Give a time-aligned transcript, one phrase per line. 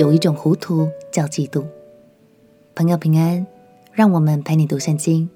[0.00, 1.62] 有一种糊涂叫嫉妒。
[2.74, 3.46] 朋友平安，
[3.92, 5.28] 让我们陪你读圣经，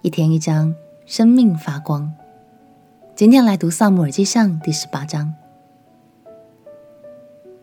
[0.00, 0.72] 一天一章，
[1.06, 2.08] 生命发光。
[3.16, 5.34] 今天来读撒母耳记上第十八章。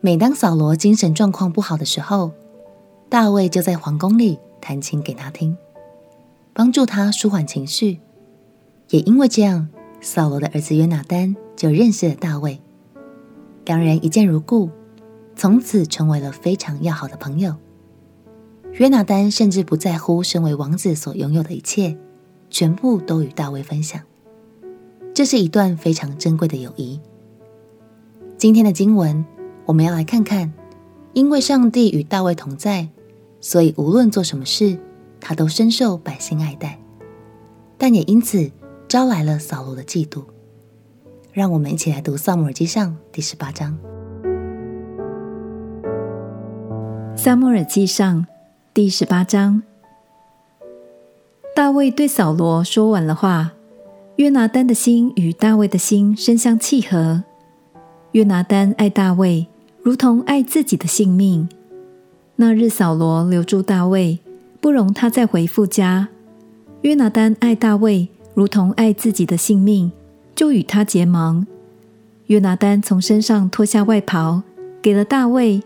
[0.02, 2.32] 每当扫罗精神状况不好的时候，
[3.08, 5.56] 大卫就在皇宫里弹琴给他听，
[6.52, 8.00] 帮助他舒缓情绪。
[8.90, 9.70] 也因为这样，
[10.02, 12.60] 扫罗的儿子约拿单就认识了大卫，
[13.64, 14.68] 两人一见如故。
[15.40, 17.56] 从此成为了非常要好的朋友。
[18.72, 21.96] 约拿单甚至不在乎身为王子所拥有的一切，
[22.50, 24.02] 全部都与大卫分享。
[25.14, 27.00] 这是一段非常珍贵的友谊。
[28.36, 29.24] 今天的经文，
[29.64, 30.52] 我们要来看看，
[31.14, 32.90] 因为上帝与大卫同在，
[33.40, 34.78] 所以无论做什么事，
[35.22, 36.78] 他都深受百姓爱戴。
[37.78, 38.50] 但也因此
[38.86, 40.22] 招来了扫罗的嫉妒。
[41.32, 43.78] 让我们一起来读《撒母耳记上》第十八章。
[47.22, 48.26] 撒母耳记上
[48.72, 49.62] 第十八章，
[51.54, 53.52] 大卫对扫罗说完了话。
[54.16, 57.22] 约拿单的心与大卫的心深相契合。
[58.12, 59.46] 约拿单爱大卫，
[59.82, 61.46] 如同爱自己的性命。
[62.36, 64.18] 那日扫罗留住大卫，
[64.58, 66.08] 不容他再回父家。
[66.80, 69.92] 约拿单爱大卫，如同爱自己的性命，
[70.34, 71.46] 就与他结盟。
[72.28, 74.42] 约拿单从身上脱下外袍，
[74.80, 75.62] 给了大卫。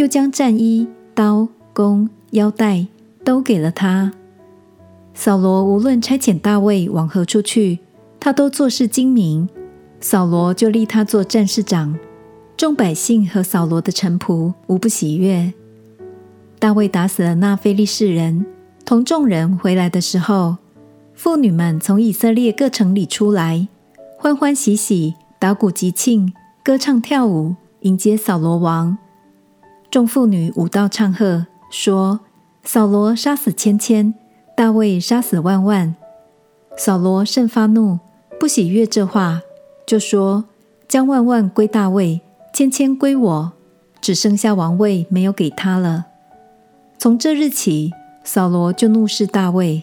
[0.00, 2.86] 又将战衣、刀、弓、腰带
[3.22, 4.10] 都给了他。
[5.12, 7.80] 扫罗无论差遣大卫往何处去，
[8.18, 9.46] 他都做事精明。
[10.00, 11.98] 扫罗就立他做战士长。
[12.56, 15.52] 众百姓和扫罗的臣仆无不喜悦。
[16.58, 18.46] 大卫打死了那非利士人，
[18.86, 20.56] 同众人回来的时候，
[21.12, 23.68] 妇女们从以色列各城里出来，
[24.16, 26.32] 欢欢喜喜，打鼓集庆，
[26.64, 28.96] 歌唱跳舞，迎接扫罗王。
[29.90, 32.20] 众妇女舞蹈唱和，说
[32.62, 34.14] ：“扫罗杀死千千，
[34.56, 35.96] 大卫杀死万万。”
[36.78, 37.98] 扫罗甚发怒，
[38.38, 39.42] 不喜悦这话，
[39.84, 40.44] 就说
[40.86, 42.20] ：“将万万归大卫，
[42.54, 43.52] 千千归我，
[44.00, 46.06] 只剩下王位没有给他了。”
[46.96, 47.92] 从这日起，
[48.22, 49.82] 扫罗就怒视大卫。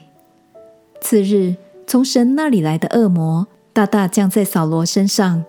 [1.01, 5.43] 次日，从神那里来的恶魔大大降在扫罗身上，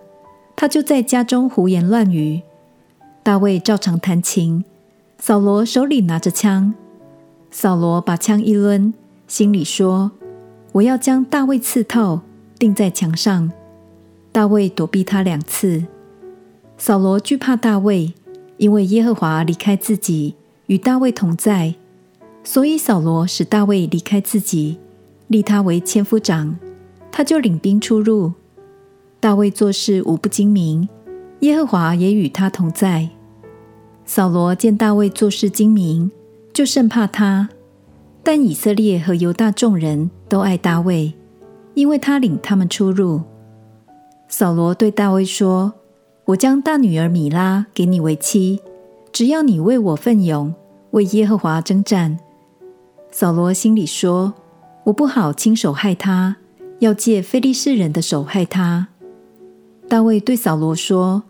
[0.57, 2.41] 他就在家中胡言乱语。
[3.21, 4.63] 大卫照常弹琴，
[5.19, 6.73] 扫罗手里拿着枪。
[7.51, 8.93] 扫罗把枪一抡，
[9.27, 10.11] 心里说
[10.73, 12.21] ：“我要将大卫刺透，
[12.57, 13.51] 钉在墙上。”
[14.31, 15.85] 大卫躲避他两次。
[16.77, 18.13] 扫罗惧怕大卫，
[18.57, 20.35] 因为耶和华离开自己，
[20.67, 21.75] 与大卫同在，
[22.43, 24.77] 所以扫罗使大卫离开自己，
[25.27, 26.57] 立他为千夫长，
[27.11, 28.31] 他就领兵出入。
[29.19, 30.87] 大卫做事无不精明，
[31.41, 33.09] 耶和华也与他同在。
[34.05, 36.11] 扫罗见大卫做事精明，
[36.53, 37.49] 就甚怕他。
[38.23, 41.13] 但以色列和犹大众人都爱大卫，
[41.73, 43.21] 因为他领他们出入。
[44.27, 45.73] 扫罗对大卫说
[46.25, 48.61] ：“我将大女儿米拉给你为妻，
[49.11, 50.53] 只要你为我奋勇，
[50.91, 52.19] 为耶和华征战。”
[53.11, 54.33] 扫罗心里说
[54.85, 56.35] ：“我不好亲手害他，
[56.79, 58.89] 要借非利士人的手害他。”
[59.87, 61.23] 大卫对扫罗说：“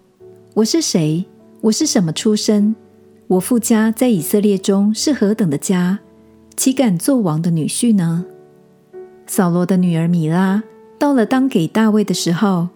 [0.59, 1.25] 我是谁？”
[1.61, 2.75] 我是什么出身？
[3.27, 5.99] 我父家在以色列中是何等的家，
[6.57, 8.25] 岂敢做王的女婿呢？
[9.25, 10.61] 扫罗的女儿米拉
[10.97, 12.67] 到了当给大卫的时候，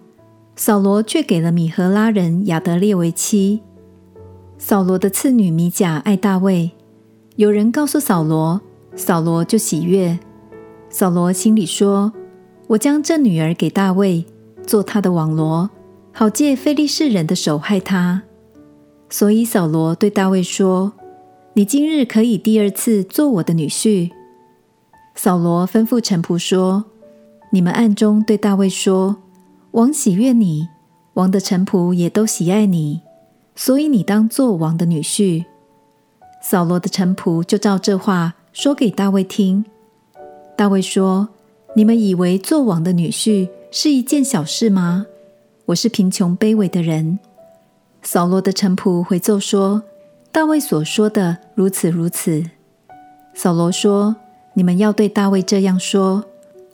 [0.56, 3.60] 扫罗却给了米和拉人亚得列为妻。
[4.56, 6.70] 扫罗的次女米甲爱大卫，
[7.36, 8.62] 有人告诉扫罗，
[8.96, 10.18] 扫罗就喜悦。
[10.88, 12.10] 扫罗心里说
[12.68, 14.24] ：“我将这女儿给大卫，
[14.66, 15.68] 做他的网罗，
[16.14, 18.22] 好借非利士人的手害他。”
[19.10, 20.94] 所以扫罗对大卫说
[21.52, 24.10] ：“你今日可以第二次做我的女婿。”
[25.14, 26.86] 扫罗吩咐臣仆说
[27.52, 29.16] ：“你们暗中对大卫说，
[29.72, 30.66] 王喜悦你，
[31.12, 33.02] 王的臣仆也都喜爱你，
[33.54, 35.44] 所以你当做王的女婿。”
[36.42, 39.64] 扫罗的臣仆就照这话说给大卫听。
[40.56, 41.28] 大卫说
[41.76, 45.06] ：“你们以为做王的女婿是一件小事吗？
[45.66, 47.18] 我是贫穷卑微的人。”
[48.02, 49.82] 扫罗的臣仆回奏说
[50.30, 52.44] ：“大卫所说的如此如此。”
[53.34, 54.16] 扫罗说
[54.54, 56.24] ：“你们要对大卫这样说：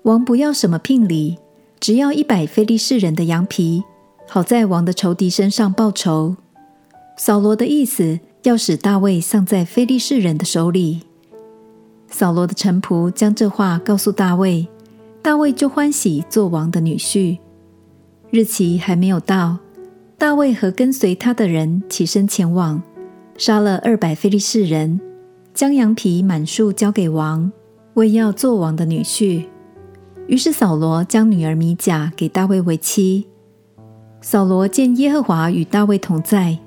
[0.03, 1.39] 王不要什么聘礼，
[1.79, 3.85] 只要一百非利士人的羊皮，
[4.29, 6.37] 好在王的仇敌身上报仇。”
[7.17, 11.03] 扫罗的意思要使大卫丧在非利士人的手里。
[12.09, 14.67] 扫罗的臣仆将这话告诉大卫，
[15.23, 17.39] 大卫就欢喜做王的女婿。
[18.31, 19.59] 日期还没有到。
[20.17, 22.83] 大卫和跟随他的人起身前往，
[23.37, 25.01] 杀了二百非利士人，
[25.55, 27.51] 将羊皮满数交给王，
[27.95, 29.47] 为要做王的女婿。
[30.27, 33.27] 于是扫罗将女儿米甲给大卫为妻。
[34.21, 36.59] 扫罗见耶和华与大卫同在，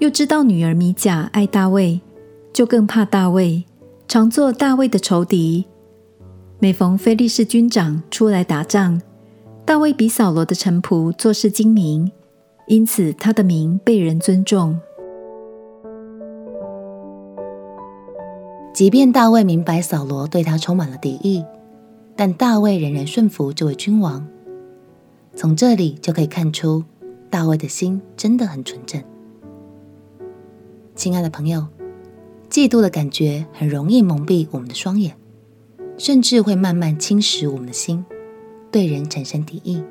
[0.00, 2.00] 又知道女儿米甲爱大卫，
[2.52, 3.64] 就更怕大卫，
[4.08, 5.64] 常做大卫的仇敌。
[6.58, 9.00] 每逢非利士军长出来打仗，
[9.68, 12.10] 大卫比扫罗的臣仆做事精明，
[12.68, 14.80] 因此他的名被人尊重。
[18.72, 21.44] 即便大卫明白扫罗对他充满了敌意。
[22.16, 24.26] 但大卫仍然顺服这位君王，
[25.36, 26.82] 从这里就可以看出，
[27.28, 29.04] 大卫的心真的很纯正。
[30.94, 31.66] 亲爱的朋友，
[32.48, 35.14] 嫉妒的感觉很容易蒙蔽我们的双眼，
[35.98, 38.02] 甚至会慢慢侵蚀我们的心，
[38.70, 39.82] 对人产生敌意。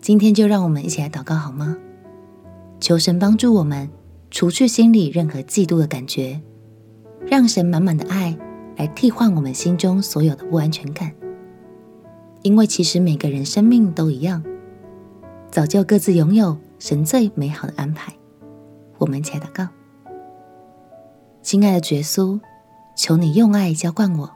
[0.00, 1.76] 今天就让我们一起来祷告好吗？
[2.80, 3.88] 求神帮助我们
[4.30, 6.40] 除去心里任何嫉妒的感觉，
[7.26, 8.36] 让神满满的爱。
[8.76, 11.12] 来替换我们心中所有的不安全感，
[12.42, 14.40] 因为其实每个人生命都一样，
[15.50, 18.12] 早就各自拥有神最美好的安排。
[18.98, 19.66] 我们一起来祷告，
[21.42, 22.38] 亲爱的耶稣，
[22.96, 24.30] 求你用爱浇灌我，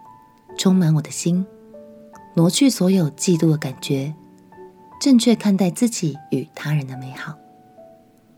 [0.59, 1.47] 充满我的心，
[2.35, 4.15] 挪去所有嫉妒的感觉，
[5.01, 7.35] 正确看待自己与他人的美好。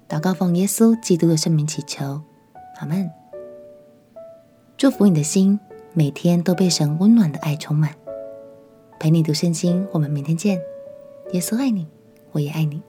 [0.09, 2.21] 祷告奉耶稣基督的圣名祈求，
[2.79, 3.11] 阿门。
[4.77, 5.59] 祝福你的心。
[5.97, 7.95] 每天都被神温暖的爱充满，
[8.99, 9.87] 陪你读圣经。
[9.93, 10.61] 我们明天见。
[11.31, 11.87] 耶稣爱你，
[12.33, 12.83] 我也爱你。